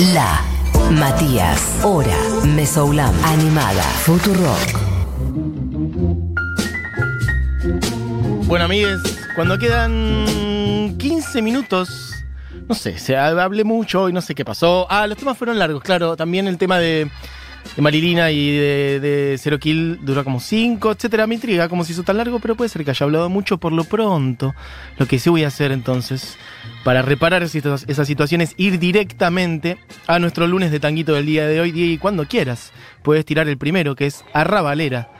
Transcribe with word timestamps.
La 0.00 0.40
Matías, 0.90 1.60
Hora, 1.84 2.16
Mesoulam, 2.46 3.14
Animada, 3.22 3.82
Futurock. 3.82 4.80
Bueno, 8.46 8.64
amigues, 8.64 8.98
cuando 9.36 9.58
quedan 9.58 10.96
15 10.96 11.42
minutos, 11.42 12.14
no 12.66 12.74
sé, 12.74 12.96
se 12.96 13.14
hablé 13.14 13.62
mucho 13.62 14.08
y 14.08 14.14
no 14.14 14.22
sé 14.22 14.34
qué 14.34 14.42
pasó. 14.42 14.86
Ah, 14.88 15.06
los 15.06 15.18
temas 15.18 15.36
fueron 15.36 15.58
largos, 15.58 15.82
claro. 15.82 16.16
También 16.16 16.48
el 16.48 16.56
tema 16.56 16.78
de, 16.78 17.10
de 17.76 17.82
Marilina 17.82 18.30
y 18.30 18.56
de, 18.56 19.00
de 19.00 19.38
Zero 19.38 19.58
Kill 19.58 19.98
duró 20.02 20.24
como 20.24 20.40
5, 20.40 20.92
etcétera. 20.92 21.26
Me 21.26 21.34
intriga 21.36 21.68
cómo 21.68 21.84
se 21.84 21.92
hizo 21.92 22.02
tan 22.02 22.16
largo, 22.16 22.38
pero 22.40 22.54
puede 22.54 22.68
ser 22.68 22.84
que 22.84 22.90
haya 22.90 23.04
hablado 23.04 23.28
mucho 23.28 23.58
por 23.58 23.72
lo 23.72 23.84
pronto. 23.84 24.54
Lo 24.98 25.06
que 25.06 25.18
sí 25.18 25.30
voy 25.30 25.44
a 25.44 25.48
hacer 25.48 25.72
entonces, 25.72 26.36
para 26.84 27.02
reparar 27.02 27.42
esas, 27.42 27.84
esas 27.88 28.06
situaciones, 28.06 28.54
ir 28.56 28.78
directamente 28.78 29.78
a 30.06 30.18
nuestro 30.18 30.46
lunes 30.46 30.70
de 30.70 30.80
tanguito 30.80 31.14
del 31.14 31.26
día 31.26 31.46
de 31.46 31.60
hoy, 31.60 31.72
y 31.74 31.98
cuando 31.98 32.26
quieras. 32.26 32.72
Puedes 33.02 33.24
tirar 33.24 33.48
el 33.48 33.56
primero, 33.56 33.94
que 33.94 34.06
es 34.06 34.24
Arrabalera, 34.34 35.10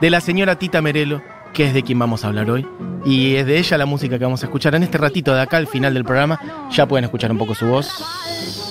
de 0.00 0.10
la 0.10 0.20
señora 0.20 0.58
Tita 0.58 0.82
Merelo 0.82 1.22
que 1.52 1.64
es 1.64 1.74
de 1.74 1.82
quien 1.82 1.98
vamos 1.98 2.24
a 2.24 2.28
hablar 2.28 2.50
hoy. 2.50 2.66
Y 3.04 3.36
es 3.36 3.46
de 3.46 3.58
ella 3.58 3.78
la 3.78 3.86
música 3.86 4.18
que 4.18 4.24
vamos 4.24 4.42
a 4.42 4.46
escuchar 4.46 4.74
en 4.74 4.82
este 4.82 4.98
ratito 4.98 5.34
de 5.34 5.40
acá 5.40 5.56
al 5.56 5.66
final 5.66 5.94
del 5.94 6.04
programa. 6.04 6.68
Ya 6.70 6.86
pueden 6.86 7.04
escuchar 7.04 7.32
un 7.32 7.38
poco 7.38 7.54
su 7.54 7.66
voz. 7.66 8.67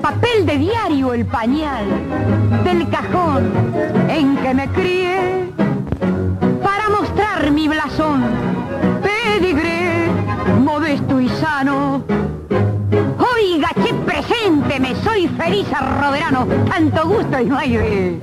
Papel 0.00 0.46
de 0.46 0.56
diario 0.56 1.14
el 1.14 1.26
pañal 1.26 1.84
del 2.62 2.88
cajón 2.88 3.50
en 4.08 4.36
que 4.36 4.54
me 4.54 4.68
crié 4.68 5.50
para 6.62 6.90
mostrar 6.90 7.50
mi 7.50 7.66
blasón, 7.66 8.22
pedigré, 9.02 10.10
modesto 10.62 11.20
y 11.20 11.28
sano. 11.28 12.04
Oiga, 13.18 13.70
che 13.82 13.92
presente, 14.06 14.78
me 14.78 14.94
soy 14.94 15.26
feliz 15.26 15.66
arroverano, 15.72 16.46
tanto 16.68 17.08
gusto 17.08 17.40
y 17.40 17.46
no 17.46 17.58
hay 17.58 17.76
de 17.76 18.20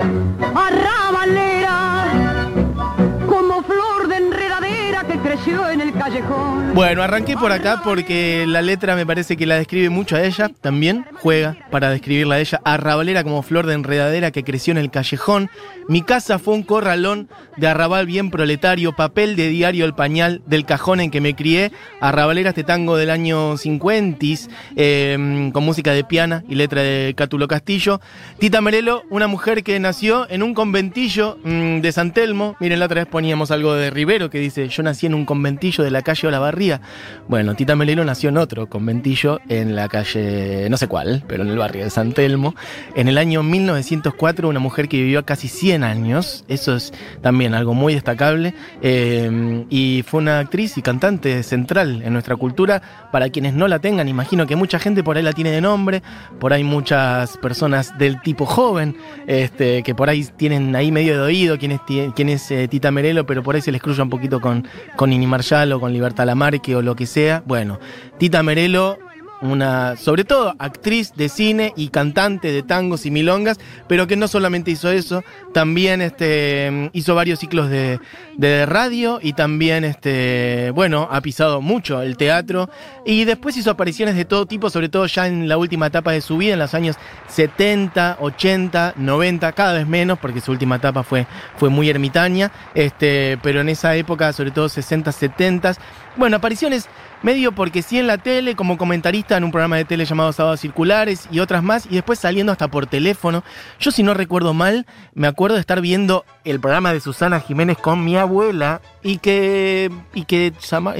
creció 5.19 5.69
en 5.69 5.81
el 5.81 5.93
callejón. 5.93 6.73
Bueno, 6.73 7.03
arranqué 7.03 7.35
por 7.35 7.51
acá 7.51 7.81
porque 7.83 8.45
la 8.47 8.61
letra 8.61 8.95
me 8.95 9.05
parece 9.05 9.37
que 9.37 9.45
la 9.45 9.55
describe 9.55 9.89
mucho 9.89 10.15
a 10.15 10.23
ella. 10.23 10.49
También 10.61 11.05
juega 11.21 11.57
para 11.69 11.89
describirla 11.89 12.35
a 12.35 12.39
ella. 12.39 12.61
Arrabalera 12.63 13.23
como 13.23 13.41
flor 13.43 13.65
de 13.65 13.73
enredadera 13.73 14.31
que 14.31 14.43
creció 14.43 14.71
en 14.71 14.77
el 14.77 14.91
callejón. 14.91 15.49
Mi 15.87 16.01
casa 16.01 16.39
fue 16.39 16.53
un 16.53 16.63
corralón 16.63 17.29
de 17.57 17.67
arrabal 17.67 18.05
bien 18.05 18.31
proletario, 18.31 18.93
papel 18.95 19.35
de 19.35 19.49
diario 19.49 19.85
el 19.85 19.93
pañal 19.93 20.41
del 20.45 20.65
cajón 20.65 20.99
en 20.99 21.11
que 21.11 21.21
me 21.21 21.35
crié. 21.35 21.71
Arrabalera 21.99 22.49
este 22.49 22.63
tango 22.63 22.95
del 22.95 23.09
año 23.09 23.57
50, 23.57 24.25
eh, 24.75 25.49
con 25.53 25.63
música 25.63 25.91
de 25.93 26.03
piana 26.03 26.43
y 26.47 26.55
letra 26.55 26.81
de 26.81 27.13
Cátulo 27.15 27.47
Castillo. 27.47 27.99
Tita 28.39 28.61
Merelo, 28.61 29.03
una 29.09 29.27
mujer 29.27 29.63
que 29.63 29.79
nació 29.79 30.29
en 30.29 30.43
un 30.43 30.53
conventillo 30.53 31.37
mmm, 31.43 31.81
de 31.81 31.91
San 31.91 32.13
Telmo. 32.13 32.55
Miren, 32.59 32.79
la 32.79 32.85
otra 32.85 33.01
vez 33.01 33.07
poníamos 33.07 33.51
algo 33.51 33.73
de 33.73 33.89
Rivero 33.89 34.29
que 34.29 34.39
dice, 34.39 34.67
yo 34.67 34.83
nací 34.83 35.00
en 35.07 35.13
un 35.13 35.25
conventillo 35.25 35.83
de 35.83 35.91
la 35.91 36.01
calle 36.01 36.27
Olavarría. 36.27 36.81
Bueno, 37.27 37.55
Tita 37.55 37.75
Merelo 37.75 38.03
nació 38.03 38.29
en 38.29 38.37
otro 38.37 38.67
conventillo 38.67 39.39
en 39.49 39.75
la 39.75 39.87
calle, 39.87 40.67
no 40.69 40.77
sé 40.77 40.87
cuál, 40.87 41.23
pero 41.27 41.43
en 41.43 41.49
el 41.49 41.57
barrio 41.57 41.83
de 41.83 41.89
San 41.89 42.13
Telmo. 42.13 42.55
En 42.95 43.07
el 43.07 43.17
año 43.17 43.43
1904, 43.43 44.47
una 44.47 44.59
mujer 44.59 44.87
que 44.87 44.97
vivió 44.97 45.25
casi 45.25 45.47
100 45.47 45.83
años, 45.83 46.45
eso 46.47 46.75
es 46.75 46.93
también 47.21 47.53
algo 47.53 47.73
muy 47.73 47.93
destacable, 47.93 48.53
eh, 48.81 49.65
y 49.69 50.03
fue 50.07 50.21
una 50.21 50.39
actriz 50.39 50.77
y 50.77 50.81
cantante 50.81 51.43
central 51.43 52.01
en 52.03 52.13
nuestra 52.13 52.35
cultura. 52.35 52.81
Para 53.11 53.29
quienes 53.29 53.53
no 53.53 53.67
la 53.67 53.79
tengan, 53.79 54.07
imagino 54.07 54.47
que 54.47 54.55
mucha 54.55 54.79
gente 54.79 55.03
por 55.03 55.17
ahí 55.17 55.23
la 55.23 55.33
tiene 55.33 55.51
de 55.51 55.61
nombre, 55.61 56.01
por 56.39 56.53
ahí 56.53 56.63
muchas 56.63 57.37
personas 57.37 57.97
del 57.97 58.21
tipo 58.21 58.45
joven, 58.45 58.95
este, 59.27 59.83
que 59.83 59.95
por 59.95 60.09
ahí 60.09 60.25
tienen 60.37 60.75
ahí 60.75 60.91
medio 60.91 61.15
de 61.15 61.21
oído 61.21 61.57
quién 61.57 61.71
es, 61.71 61.81
quién 62.15 62.29
es 62.29 62.51
eh, 62.51 62.67
Tita 62.67 62.91
Merelo, 62.91 63.25
pero 63.25 63.43
por 63.43 63.55
ahí 63.55 63.61
se 63.61 63.71
les 63.71 63.81
cruza 63.81 64.03
un 64.03 64.09
poquito 64.09 64.39
con, 64.39 64.67
con 64.95 65.13
Ini 65.13 65.27
Marshall 65.27 65.71
o 65.73 65.79
con 65.79 65.93
Libertad 65.93 66.25
Lamarque 66.25 66.75
o 66.75 66.81
lo 66.81 66.95
que 66.95 67.05
sea. 67.05 67.43
Bueno, 67.45 67.79
Tita 68.17 68.43
Merelo 68.43 68.99
una, 69.41 69.97
sobre 69.97 70.23
todo, 70.23 70.55
actriz 70.59 71.13
de 71.15 71.27
cine 71.27 71.73
y 71.75 71.89
cantante 71.89 72.51
de 72.51 72.63
tangos 72.63 73.05
y 73.05 73.11
milongas, 73.11 73.59
pero 73.87 74.07
que 74.07 74.15
no 74.15 74.27
solamente 74.27 74.71
hizo 74.71 74.91
eso, 74.91 75.23
también 75.53 76.01
este, 76.01 76.89
hizo 76.93 77.15
varios 77.15 77.39
ciclos 77.39 77.69
de, 77.69 77.99
de, 78.37 78.65
radio 78.65 79.19
y 79.21 79.33
también, 79.33 79.83
este, 79.83 80.71
bueno, 80.75 81.07
ha 81.11 81.21
pisado 81.21 81.61
mucho 81.61 82.01
el 82.01 82.17
teatro. 82.17 82.69
Y 83.05 83.25
después 83.25 83.57
hizo 83.57 83.71
apariciones 83.71 84.15
de 84.15 84.25
todo 84.25 84.45
tipo, 84.45 84.69
sobre 84.69 84.89
todo 84.89 85.07
ya 85.07 85.27
en 85.27 85.49
la 85.49 85.57
última 85.57 85.87
etapa 85.87 86.11
de 86.11 86.21
su 86.21 86.37
vida, 86.37 86.53
en 86.53 86.59
los 86.59 86.73
años 86.73 86.97
70, 87.27 88.17
80, 88.19 88.93
90, 88.95 89.51
cada 89.53 89.73
vez 89.73 89.87
menos, 89.87 90.19
porque 90.19 90.41
su 90.41 90.51
última 90.51 90.75
etapa 90.75 91.03
fue, 91.03 91.25
fue 91.57 91.69
muy 91.69 91.89
ermitaña, 91.89 92.51
este, 92.75 93.39
pero 93.41 93.61
en 93.61 93.69
esa 93.69 93.95
época, 93.95 94.31
sobre 94.33 94.51
todo 94.51 94.69
60, 94.69 95.11
70, 95.11 95.75
bueno, 96.17 96.37
apariciones 96.37 96.87
medio 97.23 97.51
porque 97.51 97.81
sí 97.81 97.99
en 97.99 98.07
la 98.07 98.17
tele, 98.17 98.55
como 98.55 98.77
comentarista 98.77 99.30
en 99.37 99.43
un 99.43 99.51
programa 99.51 99.77
de 99.77 99.85
tele 99.85 100.05
llamado 100.05 100.31
Sábados 100.33 100.59
Circulares 100.59 101.27
y 101.31 101.39
otras 101.39 101.63
más, 101.63 101.85
y 101.89 101.95
después 101.95 102.19
saliendo 102.19 102.51
hasta 102.51 102.67
por 102.67 102.87
teléfono. 102.87 103.43
Yo, 103.79 103.91
si 103.91 104.03
no 104.03 104.13
recuerdo 104.13 104.53
mal, 104.53 104.85
me 105.13 105.27
acuerdo 105.27 105.55
de 105.55 105.61
estar 105.61 105.81
viendo 105.81 106.25
el 106.43 106.59
programa 106.59 106.93
de 106.93 106.99
Susana 106.99 107.39
Jiménez 107.39 107.77
con 107.77 108.03
mi 108.03 108.17
abuela 108.17 108.81
y 109.03 109.17
que, 109.17 109.91
y 110.13 110.25
que, 110.25 110.53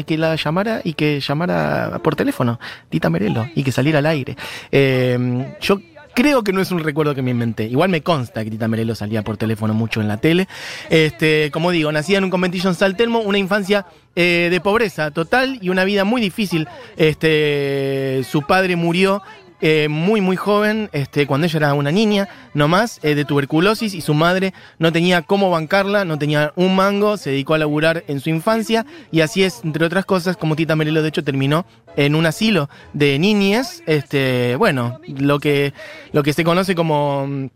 que 0.06 0.18
la 0.18 0.36
llamara 0.36 0.82
y 0.84 0.94
que 0.94 1.20
llamara 1.20 2.00
por 2.04 2.16
teléfono, 2.16 2.60
Tita 2.90 3.10
Merelo, 3.10 3.48
y 3.56 3.64
que 3.64 3.72
saliera 3.72 4.00
al 4.00 4.06
aire. 4.06 4.36
Eh, 4.72 5.56
yo 5.60 5.80
Creo 6.14 6.44
que 6.44 6.52
no 6.52 6.62
es 6.62 6.72
un 6.72 6.80
recuerdo 6.80 7.16
que 7.16 7.22
me 7.22 7.32
inventé. 7.32 7.66
Igual 7.66 7.90
me 7.90 8.02
consta 8.02 8.44
que 8.44 8.52
Tita 8.52 8.68
Merelo 8.68 8.96
salía 8.96 9.24
por 9.24 9.38
teléfono 9.38 9.74
mucho 9.74 10.02
en 10.02 10.08
la 10.08 10.18
tele. 10.18 10.48
Este, 10.90 11.50
como 11.52 11.72
digo, 11.72 11.92
nacía 11.92 12.18
en 12.18 12.26
un 12.26 12.30
conventillo 12.30 12.70
en 12.70 12.76
Saltelmo, 12.76 13.20
una 13.20 13.38
infancia 13.38 13.86
eh, 14.16 14.50
de 14.52 14.60
pobreza 14.60 15.12
total 15.12 15.60
y 15.62 15.70
una 15.70 15.86
vida 15.86 16.04
muy 16.04 16.22
difícil. 16.22 16.68
Este, 16.98 18.26
su 18.30 18.42
padre 18.44 18.76
murió 18.76 19.22
eh, 19.62 19.88
muy 19.90 20.22
muy 20.22 20.36
joven, 20.36 20.90
este, 20.92 21.28
cuando 21.28 21.48
ella 21.48 21.58
era 21.58 21.74
una 21.74 21.92
niña, 21.92 22.28
nomás, 22.54 23.00
eh, 23.04 23.16
de 23.16 23.26
tuberculosis, 23.26 23.94
y 23.94 24.02
su 24.02 24.14
madre 24.14 24.54
no 24.80 24.92
tenía 24.92 25.22
cómo 25.22 25.50
bancarla, 25.50 26.06
no 26.06 26.18
tenía 26.18 26.52
un 26.56 26.76
mango, 26.76 27.18
se 27.18 27.32
dedicó 27.32 27.54
a 27.54 27.58
laburar 27.58 28.04
en 28.08 28.20
su 28.20 28.30
infancia, 28.30 28.86
y 29.12 29.22
así 29.22 29.44
es, 29.44 29.62
entre 29.64 29.86
otras 29.86 30.06
cosas, 30.06 30.38
como 30.38 30.56
Tita 30.56 30.76
Merelo 30.76 31.02
de 31.02 31.10
hecho 31.10 31.24
terminó 31.24 31.66
en 31.96 32.16
un 32.16 32.26
asilo 32.26 32.70
de 32.94 33.20
niñas, 33.20 33.84
este, 33.86 34.56
bueno, 34.56 35.00
lo 35.08 35.40
que, 35.40 35.74
lo 36.12 36.24
que 36.24 36.34
se 36.34 36.44
conoce 36.44 36.76
como 36.76 37.50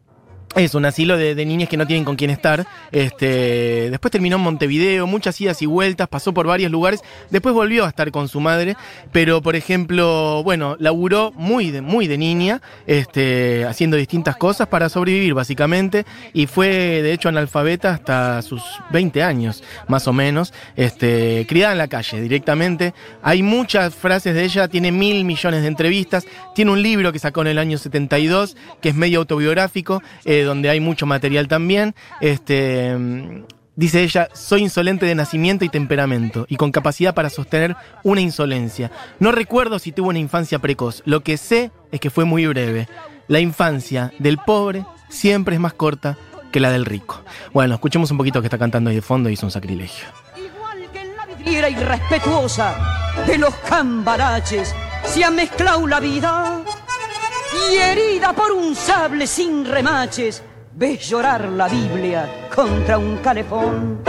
es 0.55 0.73
un 0.73 0.85
asilo 0.85 1.17
de, 1.17 1.45
niñas 1.45 1.67
que 1.67 1.77
no 1.77 1.85
tienen 1.85 2.05
con 2.05 2.15
quién 2.15 2.29
estar. 2.29 2.65
Este, 2.91 3.89
después 3.89 4.11
terminó 4.11 4.37
en 4.37 4.43
Montevideo, 4.43 5.05
muchas 5.05 5.39
idas 5.41 5.61
y 5.61 5.65
vueltas, 5.65 6.07
pasó 6.07 6.33
por 6.33 6.47
varios 6.47 6.71
lugares. 6.71 7.01
Después 7.29 7.53
volvió 7.53 7.85
a 7.85 7.89
estar 7.89 8.09
con 8.11 8.29
su 8.29 8.39
madre, 8.39 8.77
pero 9.11 9.41
por 9.41 9.55
ejemplo, 9.55 10.41
bueno, 10.43 10.77
laburó 10.79 11.33
muy 11.35 11.71
de, 11.71 11.81
muy 11.81 12.07
de 12.07 12.17
niña, 12.17 12.61
este, 12.87 13.65
haciendo 13.65 13.97
distintas 13.97 14.37
cosas 14.37 14.67
para 14.67 14.87
sobrevivir 14.87 15.33
básicamente. 15.33 16.05
Y 16.33 16.47
fue 16.47 16.67
de 16.67 17.11
hecho 17.11 17.27
analfabeta 17.29 17.91
hasta 17.91 18.41
sus 18.41 18.63
20 18.91 19.23
años, 19.23 19.61
más 19.87 20.07
o 20.07 20.13
menos. 20.13 20.53
Este, 20.77 21.45
criada 21.49 21.73
en 21.73 21.79
la 21.79 21.87
calle 21.89 22.21
directamente. 22.21 22.93
Hay 23.21 23.43
muchas 23.43 23.93
frases 23.93 24.33
de 24.33 24.45
ella, 24.45 24.69
tiene 24.69 24.93
mil 24.93 25.25
millones 25.25 25.63
de 25.63 25.67
entrevistas. 25.67 26.25
Tiene 26.53 26.71
un 26.71 26.81
libro 26.81 27.11
que 27.11 27.19
sacó 27.19 27.41
en 27.41 27.47
el 27.47 27.57
año 27.57 27.77
72, 27.77 28.55
que 28.81 28.89
es 28.89 28.95
medio 28.95 29.19
autobiográfico. 29.19 30.01
Eh, 30.23 30.44
donde 30.45 30.69
hay 30.69 30.79
mucho 30.79 31.05
material 31.05 31.47
también. 31.47 31.95
Este, 32.21 32.95
dice 33.75 34.03
ella, 34.03 34.29
soy 34.33 34.61
insolente 34.61 35.05
de 35.05 35.15
nacimiento 35.15 35.65
y 35.65 35.69
temperamento, 35.69 36.45
y 36.49 36.55
con 36.55 36.71
capacidad 36.71 37.13
para 37.13 37.29
sostener 37.29 37.75
una 38.03 38.21
insolencia. 38.21 38.91
No 39.19 39.31
recuerdo 39.31 39.79
si 39.79 39.91
tuvo 39.91 40.09
una 40.09 40.19
infancia 40.19 40.59
precoz, 40.59 41.01
lo 41.05 41.21
que 41.21 41.37
sé 41.37 41.71
es 41.91 41.99
que 41.99 42.09
fue 42.09 42.25
muy 42.25 42.45
breve. 42.47 42.87
La 43.27 43.39
infancia 43.39 44.13
del 44.19 44.37
pobre 44.37 44.85
siempre 45.09 45.55
es 45.55 45.61
más 45.61 45.73
corta 45.73 46.17
que 46.51 46.59
la 46.59 46.71
del 46.71 46.85
rico. 46.85 47.21
Bueno, 47.53 47.73
escuchemos 47.73 48.11
un 48.11 48.17
poquito 48.17 48.41
que 48.41 48.47
está 48.47 48.57
cantando 48.57 48.89
ahí 48.89 48.95
de 48.95 49.01
fondo 49.01 49.29
y 49.29 49.33
es 49.33 49.43
un 49.43 49.51
sacrilegio. 49.51 50.05
Igual 50.37 50.89
que 50.93 51.01
en 51.01 51.15
la 51.17 51.25
vidriera 51.25 51.69
irrespetuosa 51.69 52.75
de 53.27 53.37
los 53.37 53.53
cambaraches, 53.67 54.73
se 55.05 55.23
ha 55.23 55.31
mezclado 55.31 55.85
la 55.87 55.99
vida 55.99 56.61
y 57.71 57.77
herida 57.77 58.33
por 58.33 58.51
un 58.51 58.75
sable 58.75 59.27
sin 59.27 59.65
remaches, 59.65 60.43
ves 60.73 61.07
llorar 61.07 61.49
la 61.49 61.67
Biblia 61.67 62.47
contra 62.53 62.97
un 62.97 63.17
calefón. 63.17 64.01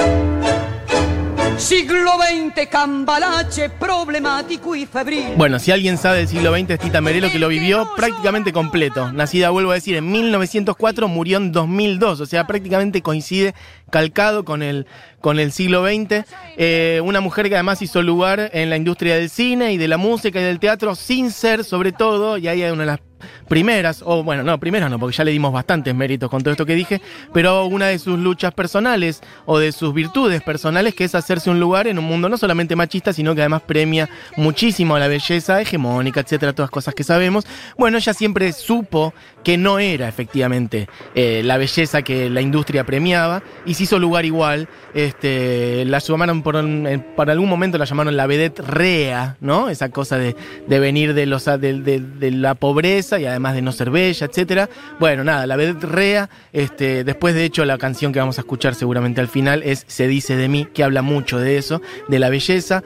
Siglo 1.58 2.10
XX, 2.18 2.66
cambalache, 2.68 3.70
problemático 3.70 4.76
y 4.76 4.84
febril. 4.84 5.24
Bueno, 5.38 5.58
si 5.58 5.72
alguien 5.72 5.96
sabe 5.96 6.18
del 6.18 6.28
siglo 6.28 6.54
XX 6.54 6.70
es 6.70 6.78
Tita 6.78 7.00
Merelo 7.00 7.30
que 7.30 7.38
lo 7.38 7.48
vivió 7.48 7.88
prácticamente 7.96 8.52
completo. 8.52 9.10
Nacida, 9.10 9.48
vuelvo 9.48 9.70
a 9.70 9.74
decir, 9.74 9.96
en 9.96 10.10
1904, 10.12 11.08
murió 11.08 11.38
en 11.38 11.52
2002, 11.52 12.20
o 12.20 12.26
sea, 12.26 12.46
prácticamente 12.46 13.00
coincide 13.00 13.54
calcado 13.90 14.44
con 14.44 14.62
el, 14.62 14.86
con 15.22 15.38
el 15.38 15.50
siglo 15.50 15.82
XX. 15.82 16.26
Eh, 16.58 17.00
una 17.02 17.22
mujer 17.22 17.48
que 17.48 17.54
además 17.54 17.80
hizo 17.80 18.02
lugar 18.02 18.50
en 18.52 18.68
la 18.68 18.76
industria 18.76 19.14
del 19.14 19.30
cine 19.30 19.72
y 19.72 19.78
de 19.78 19.88
la 19.88 19.96
música 19.96 20.38
y 20.38 20.44
del 20.44 20.60
teatro 20.60 20.94
sin 20.94 21.30
ser, 21.30 21.64
sobre 21.64 21.92
todo, 21.92 22.36
y 22.36 22.48
ahí 22.48 22.62
hay 22.62 22.70
una 22.70 22.82
de 22.82 22.86
las 22.86 23.00
primeras, 23.48 24.02
o 24.04 24.22
bueno, 24.22 24.42
no, 24.42 24.58
primeras 24.58 24.90
no, 24.90 24.98
porque 24.98 25.16
ya 25.16 25.24
le 25.24 25.30
dimos 25.30 25.52
bastantes 25.52 25.94
méritos 25.94 26.30
con 26.30 26.42
todo 26.42 26.52
esto 26.52 26.66
que 26.66 26.74
dije, 26.74 27.00
pero 27.32 27.66
una 27.66 27.86
de 27.86 27.98
sus 27.98 28.18
luchas 28.18 28.52
personales 28.52 29.22
o 29.44 29.58
de 29.58 29.72
sus 29.72 29.94
virtudes 29.94 30.42
personales, 30.42 30.94
que 30.94 31.04
es 31.04 31.14
hacerse 31.14 31.50
un 31.50 31.60
lugar 31.60 31.86
en 31.86 31.98
un 31.98 32.04
mundo 32.04 32.28
no 32.28 32.36
solamente 32.38 32.76
machista, 32.76 33.12
sino 33.12 33.34
que 33.34 33.42
además 33.42 33.62
premia 33.62 34.08
muchísimo 34.36 34.96
a 34.96 34.98
la 34.98 35.08
belleza 35.08 35.60
hegemónica, 35.60 36.20
etcétera, 36.20 36.52
todas 36.52 36.70
cosas 36.70 36.94
que 36.94 37.04
sabemos. 37.04 37.46
Bueno, 37.78 37.98
ella 37.98 38.14
siempre 38.14 38.52
supo 38.52 39.14
que 39.44 39.56
no 39.56 39.78
era 39.78 40.08
efectivamente 40.08 40.88
eh, 41.14 41.42
la 41.44 41.56
belleza 41.56 42.02
que 42.02 42.28
la 42.28 42.40
industria 42.40 42.84
premiaba 42.84 43.42
y 43.64 43.74
se 43.74 43.84
hizo 43.84 43.98
lugar 43.98 44.24
igual. 44.24 44.68
Este, 44.94 45.84
la 45.84 45.98
llamaron 45.98 46.42
por, 46.42 46.56
algún 46.56 47.48
momento 47.48 47.78
la 47.78 47.84
llamaron 47.84 48.16
la 48.16 48.26
vedette 48.26 48.60
rea, 48.62 49.36
¿no? 49.40 49.68
Esa 49.68 49.90
cosa 49.90 50.18
de, 50.18 50.34
venir 50.68 51.14
de, 51.14 51.26
los, 51.26 51.44
de 51.44 52.30
la 52.32 52.54
pobreza 52.54 53.05
y 53.12 53.26
además 53.26 53.54
de 53.54 53.62
no 53.62 53.72
ser 53.72 53.90
bella, 53.90 54.26
etcétera. 54.26 54.68
Bueno, 54.98 55.22
nada, 55.24 55.46
la 55.46 55.56
vedette 55.56 55.84
rea, 55.84 56.28
este, 56.52 57.04
después 57.04 57.34
de 57.34 57.44
hecho 57.44 57.64
la 57.64 57.78
canción 57.78 58.12
que 58.12 58.18
vamos 58.18 58.38
a 58.38 58.40
escuchar 58.40 58.74
seguramente 58.74 59.20
al 59.20 59.28
final 59.28 59.62
es 59.62 59.84
Se 59.86 60.08
dice 60.08 60.36
de 60.36 60.48
mí, 60.48 60.66
que 60.72 60.82
habla 60.82 61.02
mucho 61.02 61.38
de 61.38 61.58
eso, 61.58 61.80
de 62.08 62.18
la 62.18 62.28
belleza. 62.28 62.82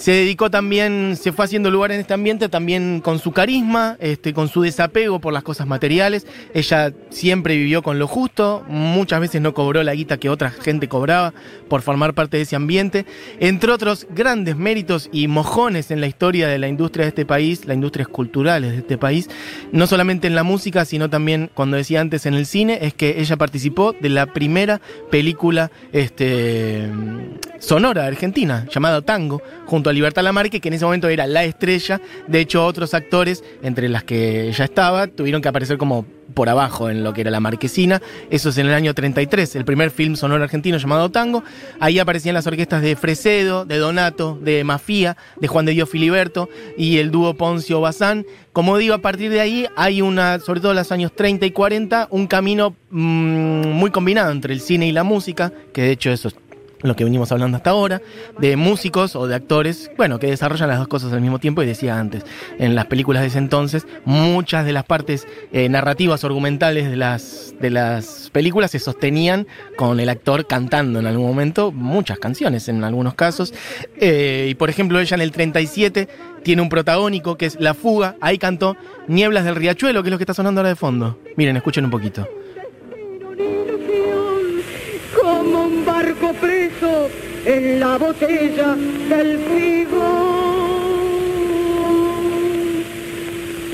Se 0.00 0.12
dedicó 0.12 0.50
también, 0.50 1.14
se 1.20 1.30
fue 1.30 1.44
haciendo 1.44 1.70
lugar 1.70 1.92
en 1.92 2.00
este 2.00 2.14
ambiente 2.14 2.48
también 2.48 3.02
con 3.02 3.18
su 3.18 3.32
carisma, 3.32 3.98
este, 4.00 4.32
con 4.32 4.48
su 4.48 4.62
desapego 4.62 5.20
por 5.20 5.34
las 5.34 5.42
cosas 5.42 5.66
materiales. 5.66 6.26
Ella 6.54 6.94
siempre 7.10 7.54
vivió 7.54 7.82
con 7.82 7.98
lo 7.98 8.06
justo, 8.06 8.64
muchas 8.66 9.20
veces 9.20 9.42
no 9.42 9.52
cobró 9.52 9.82
la 9.82 9.94
guita 9.94 10.16
que 10.16 10.30
otra 10.30 10.52
gente 10.52 10.88
cobraba 10.88 11.34
por 11.68 11.82
formar 11.82 12.14
parte 12.14 12.38
de 12.38 12.44
ese 12.44 12.56
ambiente. 12.56 13.04
Entre 13.40 13.70
otros 13.70 14.06
grandes 14.08 14.56
méritos 14.56 15.10
y 15.12 15.28
mojones 15.28 15.90
en 15.90 16.00
la 16.00 16.06
historia 16.06 16.48
de 16.48 16.56
la 16.56 16.68
industria 16.68 17.04
de 17.04 17.10
este 17.10 17.26
país, 17.26 17.66
las 17.66 17.74
industrias 17.74 18.08
culturales 18.08 18.72
de 18.72 18.78
este 18.78 18.96
país, 18.96 19.28
no 19.70 19.86
solamente 19.86 20.28
en 20.28 20.34
la 20.34 20.44
música, 20.44 20.86
sino 20.86 21.10
también, 21.10 21.50
cuando 21.52 21.76
decía 21.76 22.00
antes, 22.00 22.24
en 22.24 22.32
el 22.32 22.46
cine, 22.46 22.78
es 22.80 22.94
que 22.94 23.20
ella 23.20 23.36
participó 23.36 23.92
de 23.92 24.08
la 24.08 24.32
primera 24.32 24.80
película 25.10 25.70
este, 25.92 26.88
sonora 27.58 28.06
argentina, 28.06 28.66
llamada 28.70 29.02
Tango, 29.02 29.42
junto 29.66 29.89
a 29.89 29.89
Libertad 29.92 30.22
Lamarque, 30.22 30.60
que 30.60 30.68
en 30.68 30.74
ese 30.74 30.84
momento 30.84 31.08
era 31.08 31.26
la 31.26 31.44
estrella. 31.44 32.00
De 32.26 32.40
hecho, 32.40 32.64
otros 32.64 32.94
actores, 32.94 33.44
entre 33.62 33.88
las 33.88 34.04
que 34.04 34.48
ella 34.48 34.64
estaba, 34.64 35.06
tuvieron 35.06 35.42
que 35.42 35.48
aparecer 35.48 35.78
como 35.78 36.04
por 36.30 36.48
abajo 36.48 36.90
en 36.90 37.02
lo 37.02 37.12
que 37.12 37.22
era 37.22 37.30
la 37.30 37.40
marquesina. 37.40 38.00
Eso 38.30 38.50
es 38.50 38.58
en 38.58 38.66
el 38.66 38.74
año 38.74 38.94
33, 38.94 39.56
el 39.56 39.64
primer 39.64 39.90
film 39.90 40.16
sonoro 40.16 40.42
argentino 40.42 40.78
llamado 40.78 41.10
Tango. 41.10 41.42
Ahí 41.80 41.98
aparecían 41.98 42.34
las 42.34 42.46
orquestas 42.46 42.82
de 42.82 42.96
Fresedo, 42.96 43.64
de 43.64 43.78
Donato, 43.78 44.38
de 44.40 44.64
Mafía, 44.64 45.16
de 45.40 45.48
Juan 45.48 45.66
de 45.66 45.72
Dios 45.72 45.88
Filiberto 45.88 46.48
y 46.76 46.98
el 46.98 47.10
dúo 47.10 47.34
Poncio 47.34 47.80
Bazán. 47.80 48.26
Como 48.52 48.78
digo, 48.78 48.94
a 48.94 48.98
partir 48.98 49.30
de 49.30 49.40
ahí 49.40 49.66
hay 49.76 50.02
una, 50.02 50.40
sobre 50.40 50.60
todo 50.60 50.72
en 50.72 50.78
los 50.78 50.92
años 50.92 51.12
30 51.14 51.46
y 51.46 51.50
40, 51.50 52.08
un 52.10 52.26
camino 52.26 52.74
mm, 52.90 53.68
muy 53.68 53.90
combinado 53.90 54.32
entre 54.32 54.54
el 54.54 54.60
cine 54.60 54.86
y 54.88 54.92
la 54.92 55.04
música, 55.04 55.52
que 55.72 55.82
de 55.82 55.90
hecho 55.92 56.10
eso 56.10 56.30
lo 56.82 56.96
que 56.96 57.04
venimos 57.04 57.32
hablando 57.32 57.56
hasta 57.56 57.70
ahora, 57.70 58.00
de 58.38 58.56
músicos 58.56 59.16
o 59.16 59.26
de 59.26 59.34
actores, 59.34 59.90
bueno, 59.96 60.18
que 60.18 60.28
desarrollan 60.28 60.68
las 60.68 60.78
dos 60.78 60.88
cosas 60.88 61.12
al 61.12 61.20
mismo 61.20 61.38
tiempo, 61.38 61.62
y 61.62 61.66
decía 61.66 61.98
antes, 61.98 62.24
en 62.58 62.74
las 62.74 62.86
películas 62.86 63.22
de 63.22 63.28
ese 63.28 63.38
entonces, 63.38 63.86
muchas 64.04 64.64
de 64.64 64.72
las 64.72 64.84
partes 64.84 65.26
eh, 65.52 65.68
narrativas 65.68 66.22
o 66.24 66.26
argumentales 66.26 66.90
de 66.90 66.96
las, 66.96 67.54
de 67.60 67.70
las 67.70 68.30
películas 68.30 68.70
se 68.70 68.78
sostenían 68.78 69.46
con 69.76 70.00
el 70.00 70.08
actor 70.08 70.46
cantando 70.46 70.98
en 70.98 71.06
algún 71.06 71.26
momento, 71.26 71.72
muchas 71.72 72.18
canciones 72.18 72.68
en 72.68 72.82
algunos 72.84 73.14
casos, 73.14 73.52
eh, 74.00 74.48
y 74.50 74.54
por 74.54 74.70
ejemplo 74.70 75.00
ella 75.00 75.14
en 75.14 75.22
el 75.22 75.32
37 75.32 76.08
tiene 76.42 76.62
un 76.62 76.68
protagónico 76.68 77.36
que 77.36 77.46
es 77.46 77.60
La 77.60 77.74
Fuga, 77.74 78.16
ahí 78.20 78.38
cantó 78.38 78.76
Nieblas 79.08 79.44
del 79.44 79.56
Riachuelo, 79.56 80.02
que 80.02 80.08
es 80.08 80.10
lo 80.12 80.18
que 80.18 80.24
está 80.24 80.34
sonando 80.34 80.60
ahora 80.60 80.70
de 80.70 80.76
fondo. 80.76 81.18
Miren, 81.36 81.56
escuchen 81.56 81.84
un 81.84 81.90
poquito. 81.90 82.26
Preso 86.40 87.10
en 87.44 87.80
la 87.80 87.98
botella 87.98 88.74
del 89.08 89.38
frigo. 89.38 90.06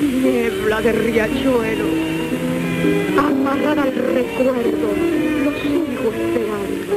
Niebla 0.00 0.80
de 0.80 0.92
riachuelo, 0.92 1.84
amarrada 3.18 3.82
al 3.82 3.94
recuerdo. 3.94 5.16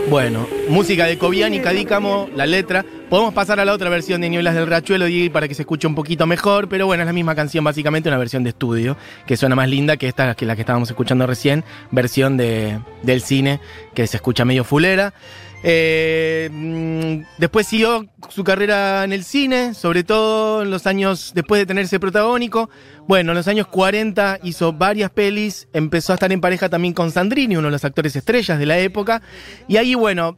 Bueno, 0.09 0.47
música 0.67 1.05
de 1.05 1.19
Cobian 1.19 1.53
y 1.53 1.59
Cadícamo, 1.59 2.29
la 2.35 2.47
letra. 2.47 2.83
Podemos 3.11 3.31
pasar 3.31 3.59
a 3.59 3.65
la 3.65 3.73
otra 3.73 3.89
versión 3.89 4.21
de 4.21 4.29
Nieblas 4.29 4.55
del 4.55 4.65
Riachuelo 4.65 5.05
para 5.31 5.47
que 5.47 5.53
se 5.53 5.61
escuche 5.61 5.85
un 5.85 5.93
poquito 5.93 6.25
mejor, 6.25 6.67
pero 6.67 6.87
bueno, 6.87 7.03
es 7.03 7.07
la 7.07 7.13
misma 7.13 7.35
canción, 7.35 7.63
básicamente 7.63 8.09
una 8.09 8.17
versión 8.17 8.43
de 8.43 8.49
estudio, 8.49 8.97
que 9.27 9.37
suena 9.37 9.55
más 9.55 9.69
linda 9.69 9.97
que 9.97 10.07
esta, 10.07 10.33
que 10.33 10.47
la 10.47 10.55
que 10.55 10.61
estábamos 10.61 10.89
escuchando 10.89 11.27
recién, 11.27 11.63
versión 11.91 12.37
de, 12.37 12.79
del 13.03 13.21
cine, 13.21 13.59
que 13.93 14.07
se 14.07 14.17
escucha 14.17 14.45
medio 14.45 14.63
fulera. 14.63 15.13
Eh, 15.61 16.49
mm, 16.51 17.37
después 17.37 17.67
siguió 17.67 18.07
su 18.29 18.43
carrera 18.43 19.03
en 19.03 19.11
el 19.11 19.23
cine, 19.23 19.73
sobre 19.73 20.03
todo 20.03 20.61
en 20.61 20.71
los 20.71 20.87
años 20.87 21.31
después 21.35 21.59
de 21.59 21.65
tenerse 21.65 21.99
protagónico. 21.99 22.69
Bueno, 23.07 23.31
en 23.31 23.37
los 23.37 23.47
años 23.47 23.67
40 23.67 24.39
hizo 24.43 24.71
varias 24.71 25.11
pelis, 25.11 25.67
empezó 25.73 26.13
a 26.13 26.15
estar 26.15 26.31
en 26.31 26.41
pareja 26.41 26.69
también 26.69 26.93
con 26.93 27.11
Sandrini, 27.11 27.57
uno 27.57 27.67
de 27.67 27.71
los 27.71 27.85
actores 27.85 28.15
estrellas 28.15 28.59
de 28.59 28.65
la 28.65 28.79
época. 28.79 29.21
Y 29.67 29.77
ahí, 29.77 29.95
bueno, 29.95 30.37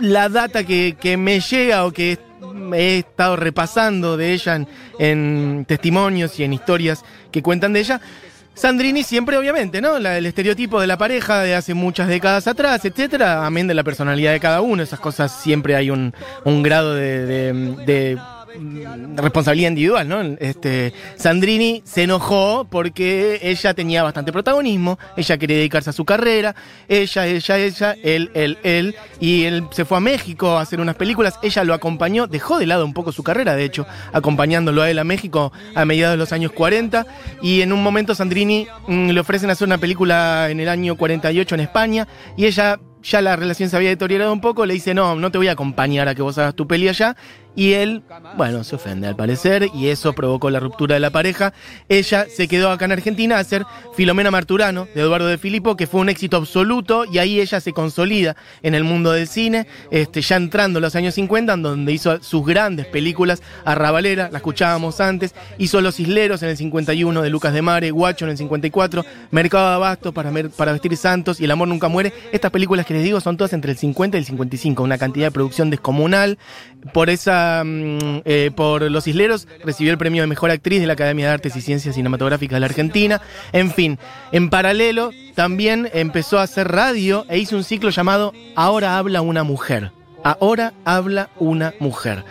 la 0.00 0.28
data 0.28 0.64
que, 0.64 1.16
me 1.18 1.40
llega 1.40 1.86
o 1.86 1.92
que 1.92 2.18
he 2.74 2.98
estado 2.98 3.36
repasando 3.36 4.16
de 4.16 4.32
ella 4.32 4.66
en 4.98 5.64
testimonios 5.66 6.38
y 6.38 6.44
en 6.44 6.52
historias 6.52 7.04
que 7.30 7.42
cuentan 7.42 7.72
de 7.72 7.80
ella, 7.80 8.00
Sandrini 8.58 9.04
siempre, 9.04 9.36
obviamente, 9.36 9.80
¿no? 9.80 9.96
el 9.96 10.26
estereotipo 10.26 10.80
de 10.80 10.86
la 10.86 10.98
pareja 10.98 11.42
de 11.42 11.54
hace 11.54 11.74
muchas 11.74 12.08
décadas 12.08 12.46
atrás, 12.46 12.84
etcétera, 12.84 13.46
amén 13.46 13.68
de 13.68 13.74
la 13.74 13.84
personalidad 13.84 14.32
de 14.32 14.40
cada 14.40 14.60
uno, 14.60 14.82
esas 14.82 14.98
cosas 14.98 15.32
siempre 15.32 15.76
hay 15.76 15.90
un, 15.90 16.12
grado 16.62 16.94
de 16.94 18.18
responsabilidad 19.16 19.70
individual, 19.70 20.08
¿no? 20.08 20.20
Este, 20.40 20.92
Sandrini 21.16 21.82
se 21.84 22.04
enojó 22.04 22.66
porque 22.70 23.38
ella 23.42 23.74
tenía 23.74 24.02
bastante 24.02 24.32
protagonismo, 24.32 24.98
ella 25.16 25.36
quería 25.38 25.56
dedicarse 25.56 25.90
a 25.90 25.92
su 25.92 26.04
carrera, 26.04 26.54
ella, 26.88 27.26
ella, 27.26 27.58
ella, 27.58 27.96
él, 28.02 28.30
él, 28.34 28.58
él, 28.62 28.96
y 29.20 29.44
él 29.44 29.64
se 29.70 29.84
fue 29.84 29.98
a 29.98 30.00
México 30.00 30.58
a 30.58 30.62
hacer 30.62 30.80
unas 30.80 30.96
películas, 30.96 31.38
ella 31.42 31.64
lo 31.64 31.74
acompañó, 31.74 32.26
dejó 32.26 32.58
de 32.58 32.66
lado 32.66 32.84
un 32.84 32.94
poco 32.94 33.12
su 33.12 33.22
carrera, 33.22 33.54
de 33.54 33.64
hecho, 33.64 33.86
acompañándolo 34.12 34.82
a 34.82 34.90
él 34.90 34.98
a 34.98 35.04
México 35.04 35.52
a 35.74 35.84
mediados 35.84 36.14
de 36.14 36.18
los 36.18 36.32
años 36.32 36.52
40, 36.52 37.06
y 37.42 37.62
en 37.62 37.72
un 37.72 37.82
momento 37.82 38.14
Sandrini 38.14 38.66
mm, 38.86 39.10
le 39.10 39.20
ofrecen 39.20 39.50
hacer 39.50 39.66
una 39.66 39.78
película 39.78 40.48
en 40.50 40.60
el 40.60 40.68
año 40.68 40.96
48 40.96 41.54
en 41.54 41.60
España, 41.60 42.08
y 42.36 42.46
ella 42.46 42.78
ya 43.02 43.22
la 43.22 43.36
relación 43.36 43.70
se 43.70 43.76
había 43.76 43.90
deteriorado 43.90 44.32
un 44.32 44.40
poco, 44.40 44.66
le 44.66 44.74
dice, 44.74 44.94
no, 44.94 45.14
no 45.16 45.30
te 45.30 45.38
voy 45.38 45.48
a 45.48 45.52
acompañar 45.52 46.08
a 46.08 46.14
que 46.14 46.22
vos 46.22 46.36
hagas 46.38 46.54
tu 46.54 46.66
peli 46.66 46.88
allá, 46.88 47.16
y 47.54 47.72
él, 47.72 48.02
bueno, 48.36 48.62
se 48.62 48.76
ofende 48.76 49.08
al 49.08 49.16
parecer 49.16 49.68
y 49.74 49.88
eso 49.88 50.12
provocó 50.12 50.50
la 50.50 50.60
ruptura 50.60 50.94
de 50.94 51.00
la 51.00 51.10
pareja. 51.10 51.52
Ella 51.88 52.26
se 52.28 52.46
quedó 52.46 52.70
acá 52.70 52.84
en 52.84 52.92
Argentina 52.92 53.36
a 53.36 53.40
hacer 53.40 53.64
Filomena 53.96 54.30
Marturano 54.30 54.86
de 54.94 55.00
Eduardo 55.00 55.26
de 55.26 55.38
Filippo, 55.38 55.76
que 55.76 55.86
fue 55.86 56.00
un 56.00 56.08
éxito 56.08 56.36
absoluto 56.36 57.04
y 57.04 57.18
ahí 57.18 57.40
ella 57.40 57.60
se 57.60 57.72
consolida 57.72 58.36
en 58.62 58.74
el 58.74 58.84
mundo 58.84 59.12
del 59.12 59.26
cine, 59.26 59.66
este, 59.90 60.22
ya 60.22 60.36
entrando 60.36 60.78
en 60.78 60.82
los 60.82 60.94
años 60.94 61.14
50, 61.14 61.52
en 61.52 61.62
donde 61.62 61.92
hizo 61.92 62.22
sus 62.22 62.46
grandes 62.46 62.86
películas, 62.86 63.42
Arrabalera, 63.64 64.28
la 64.30 64.38
escuchábamos 64.38 65.00
antes, 65.00 65.34
hizo 65.58 65.80
Los 65.80 65.98
Isleros 66.00 66.42
en 66.42 66.50
el 66.50 66.56
51 66.56 67.22
de 67.22 67.30
Lucas 67.30 67.52
de 67.52 67.62
Mare, 67.62 67.90
Guacho 67.90 68.24
en 68.24 68.32
el 68.32 68.38
54, 68.38 69.04
Mercado 69.30 69.68
de 69.68 69.74
Abasto 69.74 70.12
para, 70.12 70.30
para 70.56 70.72
vestir 70.72 70.96
santos 70.96 71.40
y 71.40 71.44
El 71.44 71.50
amor 71.50 71.68
nunca 71.68 71.88
muere. 71.88 72.12
Estas 72.32 72.50
películas 72.50 72.86
que 72.86 72.94
les 72.94 73.02
digo 73.02 73.20
son 73.20 73.36
todas 73.36 73.52
entre 73.52 73.72
el 73.72 73.78
50 73.78 74.16
y 74.16 74.20
el 74.20 74.26
55, 74.26 74.82
una 74.82 74.98
cantidad 74.98 75.26
de 75.26 75.32
producción 75.32 75.70
descomunal. 75.70 76.38
Por 76.92 77.10
esa 77.10 77.37
Mm, 77.64 78.22
eh, 78.24 78.50
por 78.54 78.82
Los 78.90 79.06
Isleros, 79.06 79.48
recibió 79.64 79.92
el 79.92 79.98
premio 79.98 80.22
de 80.22 80.26
Mejor 80.26 80.50
Actriz 80.50 80.80
de 80.80 80.86
la 80.86 80.92
Academia 80.94 81.26
de 81.26 81.32
Artes 81.32 81.56
y 81.56 81.60
Ciencias 81.60 81.94
Cinematográficas 81.94 82.56
de 82.56 82.60
la 82.60 82.66
Argentina. 82.66 83.20
En 83.52 83.70
fin, 83.70 83.98
en 84.32 84.50
paralelo 84.50 85.10
también 85.34 85.88
empezó 85.92 86.38
a 86.38 86.42
hacer 86.42 86.68
radio 86.68 87.24
e 87.28 87.38
hizo 87.38 87.56
un 87.56 87.64
ciclo 87.64 87.90
llamado 87.90 88.32
Ahora 88.56 88.98
habla 88.98 89.20
una 89.20 89.44
mujer. 89.44 89.92
Ahora 90.24 90.72
habla 90.84 91.30
una 91.38 91.74
mujer. 91.80 92.24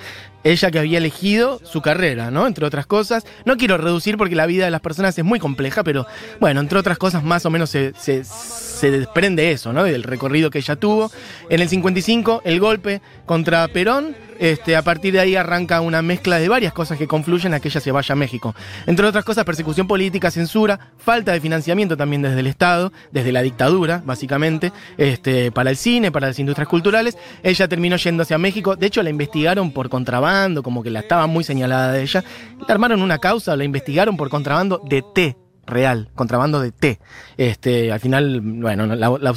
ella 0.44 0.72
que 0.72 0.80
había 0.80 1.00
elegido 1.00 1.60
su 1.64 1.82
carrera, 1.82 2.32
¿no? 2.32 2.48
Entre 2.48 2.66
otras 2.66 2.86
cosas. 2.86 3.26
No 3.44 3.58
quiero 3.58 3.78
reducir 3.78 4.18
porque 4.18 4.36
la 4.36 4.46
vida 4.46 4.64
de 4.66 4.72
las 4.72 4.80
personas 4.82 5.18
es 5.18 5.26
muy 5.26 5.40
compleja, 5.40 5.84
pero 5.84 6.06
bueno, 6.40 6.62
entre 6.62 6.80
otras 6.80 6.98
cosas 6.98 7.24
más 7.24 7.46
o 7.46 7.50
menos 7.50 7.70
se, 7.70 7.94
se, 7.98 8.24
se 8.24 8.92
desprende 8.92 9.52
eso, 9.52 9.74
¿no? 9.74 9.84
Del 9.84 10.04
recorrido 10.04 10.50
que 10.50 10.60
ella 10.60 10.78
tuvo. 10.78 11.12
En 11.50 11.60
el 11.62 11.68
55, 11.68 12.44
el 12.46 12.60
golpe 12.60 13.02
contra 13.26 13.68
Perón. 13.68 14.16
Este, 14.40 14.76
a 14.76 14.82
partir 14.82 15.14
de 15.14 15.20
ahí 15.20 15.36
arranca 15.36 15.82
una 15.82 16.02
mezcla 16.02 16.40
de 16.40 16.50
varias 16.50 16.74
cosas 16.74 16.98
que 16.98 17.08
confluyen 17.08 17.54
a 17.54 17.60
que 17.60 17.68
ella 17.70 17.82
se 17.82 17.92
vaya 17.92 18.14
a 18.14 18.16
México. 18.16 18.56
Entre 18.86 19.06
otras 19.06 19.26
cosas, 19.26 19.46
persecución 19.46 19.88
política, 19.88 20.32
censura, 20.32 20.92
falta 20.98 21.32
de 21.32 21.42
financiamiento 21.42 21.98
también 21.98 22.22
desde 22.22 22.40
el 22.40 22.48
Estado, 22.48 22.92
desde 23.12 23.32
la 23.32 23.42
dictadura, 23.42 24.02
básicamente, 24.06 24.72
este, 24.98 25.52
para 25.52 25.70
el 25.70 25.78
cine, 25.78 26.12
para 26.12 26.28
las 26.28 26.40
industrias 26.40 26.68
culturales. 26.68 27.18
Ella 27.44 27.68
terminó 27.68 27.96
yéndose 27.96 28.34
a 28.34 28.38
México. 28.38 28.76
De 28.76 28.88
hecho, 28.88 29.04
la 29.04 29.10
investigaron 29.10 29.72
por 29.72 29.90
contrabando, 29.90 30.64
como 30.64 30.84
que 30.84 30.90
la 30.90 31.00
estaba 31.00 31.28
muy 31.28 31.44
señalada 31.44 31.92
de 31.92 32.02
ella. 32.04 32.24
Le 32.60 32.74
armaron 32.74 33.02
una 33.02 33.18
causa, 33.18 33.56
la 33.56 33.64
investigaron 33.64 34.18
por 34.18 34.30
contrabando 34.30 34.82
de 34.88 35.04
té 35.14 35.38
real, 35.68 36.10
contrabando 36.16 36.60
de 36.60 36.72
té. 36.72 37.00
Este, 37.38 37.92
al 37.92 38.00
final, 38.00 38.42
bueno, 38.42 38.88
la, 38.88 38.96
la, 38.96 39.34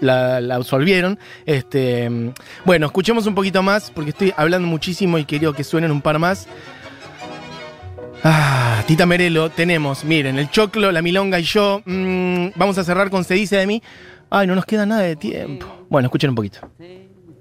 la- 0.00 0.40
la 0.40 0.54
absolvieron. 0.56 1.18
Este, 1.46 2.32
bueno, 2.64 2.86
escuchemos 2.86 3.26
un 3.26 3.34
poquito 3.34 3.62
más 3.62 3.90
porque 3.90 4.10
estoy 4.10 4.34
hablando 4.36 4.68
muchísimo 4.68 5.16
y 5.18 5.24
quiero 5.24 5.54
que 5.54 5.64
suenen 5.64 5.90
un 5.90 6.02
par 6.02 6.18
más. 6.18 6.46
Ah, 8.24 8.82
Tita 8.86 9.06
Merelo, 9.06 9.50
tenemos, 9.50 10.04
miren, 10.04 10.38
el 10.38 10.50
choclo, 10.50 10.90
la 10.90 11.02
milonga 11.02 11.38
y 11.38 11.44
yo. 11.44 11.80
Mm, 11.84 12.48
vamos 12.56 12.76
a 12.78 12.84
cerrar 12.84 13.10
con 13.10 13.24
Se 13.24 13.34
dice 13.34 13.56
de 13.56 13.66
mí. 13.66 13.82
Ay, 14.30 14.46
no 14.46 14.54
nos 14.56 14.64
queda 14.64 14.84
nada 14.86 15.02
de 15.02 15.14
tiempo. 15.16 15.66
Bueno, 15.88 16.06
escuchen 16.06 16.30
un 16.30 16.36
poquito. 16.36 16.58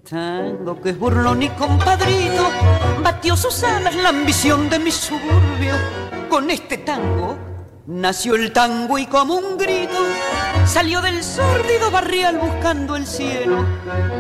Tango 0.08 0.80
que 0.82 0.90
es 0.92 1.00
burlón 1.00 1.42
y 1.42 1.50
compadrito, 1.50 2.48
batió 3.04 3.36
sus 3.36 3.64
alas 3.64 3.96
la 3.96 4.10
ambición 4.10 4.70
de 4.70 4.78
mi 4.78 4.92
suburbio. 4.92 5.74
Con 6.30 6.52
este 6.52 6.78
tango 6.78 7.38
nació 7.88 8.36
el 8.36 8.52
tango 8.52 8.98
y 8.98 9.06
como 9.06 9.36
un 9.36 9.58
grito 9.58 10.00
salió 10.68 11.02
del 11.02 11.24
sórdido 11.24 11.92
barrial 11.92 12.38
buscando 12.38 12.96
el 12.96 13.06
cielo. 13.06 13.66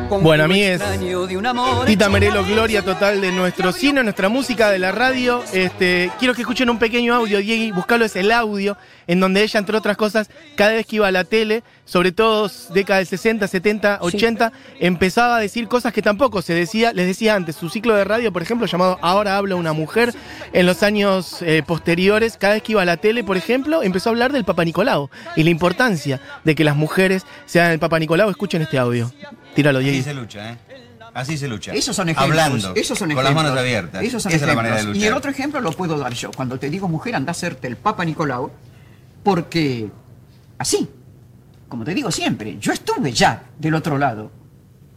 Con 0.09 0.23
Bueno, 0.23 0.47
de 0.47 1.37
un 1.37 1.45
amor 1.45 1.85
Tita 1.85 2.09
Merelo, 2.09 2.45
gloria 2.45 2.83
total 2.83 3.19
de 3.19 3.31
nuestro 3.31 3.71
cine, 3.71 4.03
nuestra 4.03 4.29
música, 4.29 4.69
de 4.69 4.79
la 4.79 4.91
radio. 4.91 5.43
Este, 5.53 6.11
quiero 6.19 6.33
que 6.33 6.41
escuchen 6.41 6.69
un 6.69 6.77
pequeño 6.77 7.15
audio, 7.15 7.39
Diego. 7.39 7.75
Buscalo, 7.75 8.05
es 8.05 8.15
el 8.15 8.31
audio 8.31 8.77
en 9.07 9.19
donde 9.19 9.43
ella, 9.43 9.59
entre 9.59 9.77
otras 9.77 9.97
cosas, 9.97 10.29
cada 10.55 10.73
vez 10.73 10.85
que 10.85 10.97
iba 10.97 11.07
a 11.07 11.11
la 11.11 11.23
tele, 11.23 11.63
sobre 11.85 12.11
todo 12.11 12.49
década 12.73 12.99
del 12.99 13.07
60, 13.07 13.47
70, 13.47 13.99
80, 14.01 14.51
empezaba 14.79 15.37
a 15.37 15.39
decir 15.39 15.67
cosas 15.67 15.93
que 15.93 16.01
tampoco 16.01 16.41
se 16.41 16.53
decía. 16.53 16.93
Les 16.93 17.07
decía 17.07 17.35
antes, 17.35 17.55
su 17.55 17.69
ciclo 17.69 17.95
de 17.95 18.03
radio, 18.03 18.31
por 18.31 18.41
ejemplo, 18.41 18.67
llamado 18.67 18.97
Ahora 19.01 19.37
habla 19.37 19.55
una 19.55 19.73
mujer, 19.73 20.13
en 20.53 20.65
los 20.65 20.83
años 20.83 21.41
eh, 21.41 21.63
posteriores, 21.65 22.37
cada 22.37 22.53
vez 22.53 22.63
que 22.63 22.73
iba 22.73 22.81
a 22.81 22.85
la 22.85 22.97
tele, 22.97 23.23
por 23.23 23.37
ejemplo, 23.37 23.83
empezó 23.83 24.09
a 24.09 24.11
hablar 24.11 24.31
del 24.31 24.45
Papa 24.45 24.63
Nicolau 24.63 25.09
y 25.35 25.43
la 25.43 25.49
importancia 25.49 26.21
de 26.45 26.55
que 26.55 26.63
las 26.63 26.75
mujeres 26.77 27.25
sean 27.45 27.71
el 27.71 27.79
Papa 27.79 27.99
Nicolau. 27.99 28.29
Escuchen 28.29 28.61
este 28.61 28.77
audio. 28.77 29.11
Tíralo, 29.55 29.79
Así 29.79 29.89
Diego. 29.89 30.03
se 30.05 30.13
lucha, 30.13 30.51
¿eh? 30.51 30.57
Así 31.13 31.37
se 31.37 31.47
lucha. 31.47 31.73
Esos 31.73 31.95
son 31.95 32.09
ejemplos. 32.09 32.39
Hablando. 32.39 32.73
esos 32.75 32.97
son 32.97 33.07
con 33.09 33.17
ejemplos. 33.17 33.23
las 33.35 33.43
manos 33.43 33.57
abiertas. 33.59 34.03
Esos 34.03 34.21
son 34.23 34.31
Esa 34.31 34.35
es 34.35 34.41
la 34.41 34.47
ejemplos. 34.47 34.55
manera 34.63 34.75
de 34.77 34.83
luchar. 34.83 35.01
Y 35.01 35.05
el 35.05 35.13
otro 35.13 35.31
ejemplo 35.31 35.61
lo 35.61 35.71
puedo 35.71 35.97
dar 35.97 36.13
yo. 36.13 36.31
Cuando 36.31 36.59
te 36.59 36.69
digo 36.69 36.87
mujer, 36.87 37.15
anda 37.15 37.29
a 37.29 37.31
hacerte 37.31 37.67
el 37.67 37.77
Papa 37.77 38.03
Nicolau, 38.03 38.51
porque 39.23 39.89
así, 40.57 40.89
como 41.69 41.83
te 41.85 41.93
digo 41.93 42.11
siempre, 42.11 42.57
yo 42.59 42.73
estuve 42.73 43.11
ya 43.13 43.43
del 43.57 43.75
otro 43.75 43.97
lado, 43.97 44.29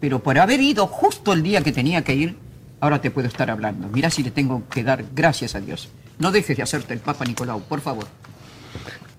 pero 0.00 0.21
por 0.23 0.38
haber 0.38 0.61
ido 0.61 0.87
justo 0.88 1.33
el 1.33 1.43
día 1.43 1.62
que 1.62 1.71
tenía 1.73 2.02
que 2.02 2.14
ir, 2.14 2.37
ahora 2.81 3.00
te 3.00 3.11
puedo 3.12 3.28
estar 3.28 3.49
hablando. 3.50 3.88
Mira 3.88 4.11
si 4.11 4.23
le 4.25 4.33
tengo 4.33 4.69
que 4.69 4.83
dar 4.83 5.05
gracias 5.14 5.55
a 5.55 5.61
Dios. 5.61 5.88
No 6.19 6.33
dejes 6.33 6.57
de 6.57 6.64
hacerte 6.64 6.95
el 6.95 7.00
Papa 7.00 7.25
Nicolau, 7.25 7.61
por 7.62 7.81
favor. 7.81 8.07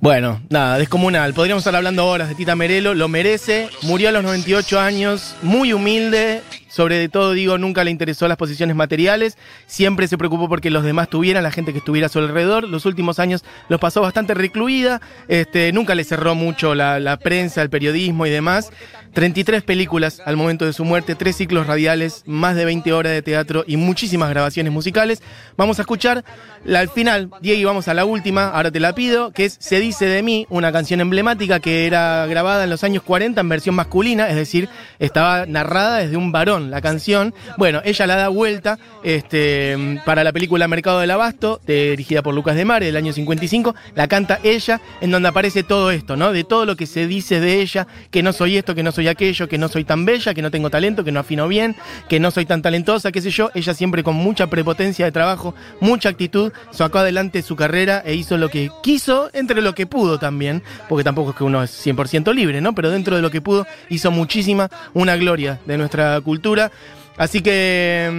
Bueno, 0.02 0.42
nada, 0.50 0.78
descomunal. 0.78 1.34
Podríamos 1.34 1.62
estar 1.62 1.76
hablando 1.76 2.08
horas 2.08 2.30
de 2.30 2.36
Tita 2.36 2.56
Merelo, 2.56 2.94
lo 2.94 3.10
merece. 3.10 3.68
Murió 3.82 4.08
a 4.08 4.12
los 4.14 4.24
98 4.24 4.80
años, 4.80 5.36
muy 5.42 5.74
humilde. 5.74 6.42
Sobre 6.70 7.10
todo, 7.10 7.34
digo, 7.34 7.58
nunca 7.58 7.84
le 7.84 7.92
interesó 7.92 8.26
las 8.30 8.38
posiciones 8.38 8.78
materiales. 8.78 9.38
Siempre 9.68 10.08
se 10.08 10.18
preocupó 10.18 10.48
porque 10.48 10.70
los 10.70 10.86
demás 10.86 11.10
tuvieran, 11.10 11.44
la 11.44 11.52
gente 11.52 11.74
que 11.74 11.80
estuviera 11.80 12.06
a 12.06 12.10
su 12.10 12.20
alrededor. 12.20 12.70
Los 12.70 12.86
últimos 12.86 13.20
años 13.20 13.44
los 13.68 13.82
pasó 13.82 14.00
bastante 14.00 14.36
recluida. 14.36 15.02
Este, 15.28 15.74
nunca 15.74 15.96
le 15.96 16.06
cerró 16.06 16.34
mucho 16.34 16.76
la, 16.76 17.02
la 17.02 17.18
prensa, 17.18 17.62
el 17.62 17.70
periodismo 17.70 18.26
y 18.26 18.30
demás. 18.30 18.72
33 19.14 19.64
películas 19.64 20.22
al 20.26 20.38
momento 20.38 20.66
de 20.66 20.74
su 20.74 20.86
muerte, 20.86 21.16
tres 21.16 21.36
ciclos 21.36 21.68
radiales, 21.68 22.24
más 22.26 22.56
de 22.56 22.66
20 22.66 22.94
horas 22.94 23.14
de 23.14 23.22
teatro 23.22 23.64
y 23.68 23.78
muchísimas 23.78 24.30
grabaciones 24.30 24.72
musicales. 24.72 25.22
Vamos 25.58 25.80
a 25.80 25.82
escuchar 25.82 26.24
la, 26.64 26.80
al 26.80 26.90
final, 26.90 27.32
Diego, 27.42 27.70
vamos 27.70 27.88
a 27.88 27.94
la 27.94 28.06
última, 28.06 28.50
ahora 28.50 28.72
te 28.72 28.80
la 28.80 28.94
pido, 28.94 29.32
que 29.32 29.46
es 29.46 29.58
Se 29.60 29.80
dice 29.90 30.06
de 30.06 30.22
mí, 30.22 30.46
una 30.52 30.72
canción 30.72 31.02
emblemática 31.02 31.60
que 31.60 31.88
era 31.88 32.28
grabada 32.28 32.64
en 32.64 32.70
los 32.70 32.84
años 32.84 33.02
40 33.02 33.42
en 33.42 33.50
versión 33.50 33.74
masculina, 33.74 34.30
es 34.30 34.36
decir, 34.36 34.70
estaba 35.00 35.48
narrada 35.48 35.98
desde 35.98 36.16
un 36.16 36.32
varón 36.32 36.70
la 36.70 36.80
canción. 36.80 37.34
Bueno, 37.58 37.82
ella 37.84 38.06
la 38.06 38.16
da 38.16 38.28
vuelta 38.28 38.78
este, 39.04 40.00
para 40.06 40.24
la 40.24 40.32
película 40.32 40.68
Mercado 40.68 41.00
del 41.00 41.10
Abasto, 41.10 41.60
dirigida 41.66 42.22
por 42.22 42.36
Lucas 42.36 42.56
de 42.56 42.66
Mare, 42.66 42.86
del 42.86 42.98
año 42.98 43.14
55, 43.14 43.74
la 43.96 44.08
canta 44.08 44.40
ella, 44.44 44.80
en 45.02 45.10
donde 45.10 45.30
aparece 45.30 45.64
todo 45.64 45.90
esto, 45.90 46.16
¿no? 46.16 46.34
De 46.34 46.44
todo 46.44 46.68
lo 46.68 46.76
que 46.76 46.86
se 46.86 47.08
dice 47.08 47.40
de 47.40 47.60
ella, 47.60 47.88
que 48.12 48.22
no 48.22 48.32
soy 48.32 48.58
esto, 48.58 48.76
que 48.76 48.84
no 48.84 48.92
soy 48.92 49.08
aquello, 49.08 49.50
que 49.50 49.58
no 49.58 49.70
soy 49.70 49.86
tan 49.86 50.06
bella, 50.06 50.36
que 50.36 50.44
no 50.44 50.52
tengo 50.52 50.70
talento, 50.70 51.04
que 51.04 51.12
no 51.12 51.20
afino 51.20 51.48
bien, 51.48 51.76
que 52.08 52.20
no 52.20 52.30
soy 52.30 52.46
tan 52.46 52.62
talentosa, 52.62 53.12
qué 53.12 53.22
sé 53.22 53.32
yo. 53.32 53.50
Ella 53.56 53.74
siempre 53.74 54.04
con 54.04 54.14
mucha 54.14 54.46
prepotencia 54.52 55.06
de 55.06 55.12
trabajo, 55.12 55.56
mucha 55.80 56.10
actitud, 56.10 56.54
sacó 56.70 57.00
adelante 57.00 57.42
su 57.42 57.56
carrera 57.56 58.04
e 58.06 58.14
hizo 58.14 58.38
lo 58.38 58.50
que 58.50 58.70
quiso, 58.84 59.32
entre 59.34 59.64
lo 59.64 59.74
que 59.74 59.79
pudo 59.86 60.20
también, 60.20 60.64
porque 60.88 61.04
tampoco 61.04 61.32
es 61.32 61.36
que 61.36 61.44
uno 61.44 61.64
es 61.64 61.86
100% 61.86 62.34
libre, 62.34 62.62
¿no? 62.62 62.74
Pero 62.74 62.90
dentro 62.90 63.16
de 63.16 63.22
lo 63.22 63.32
que 63.32 63.42
pudo, 63.42 63.66
hizo 63.90 64.12
muchísima, 64.12 64.70
una 64.94 65.16
gloria 65.16 65.60
de 65.66 65.78
nuestra 65.78 66.20
cultura. 66.22 66.72
Así 67.18 67.42
que 67.42 68.10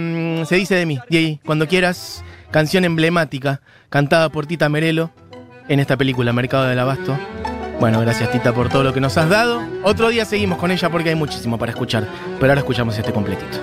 mm, 0.41 0.45
se 0.45 0.55
dice 0.55 0.75
de 0.75 0.85
mí, 0.85 0.99
Diego, 1.09 1.39
cuando 1.45 1.67
quieras, 1.67 2.23
canción 2.51 2.85
emblemática, 2.85 3.61
cantada 3.89 4.29
por 4.29 4.45
Tita 4.45 4.69
Merelo 4.69 5.11
en 5.67 5.79
esta 5.79 5.97
película, 5.97 6.33
Mercado 6.33 6.65
del 6.65 6.79
Abasto. 6.79 7.17
Bueno, 7.79 7.99
gracias 7.99 8.31
Tita 8.31 8.53
por 8.53 8.69
todo 8.69 8.83
lo 8.83 8.93
que 8.93 9.01
nos 9.01 9.17
has 9.17 9.27
dado. 9.27 9.63
Otro 9.83 10.09
día 10.09 10.23
seguimos 10.25 10.59
con 10.59 10.69
ella 10.69 10.89
porque 10.91 11.09
hay 11.09 11.15
muchísimo 11.15 11.57
para 11.57 11.71
escuchar, 11.71 12.07
pero 12.39 12.51
ahora 12.51 12.61
escuchamos 12.61 12.95
este 12.95 13.11
completito. 13.11 13.57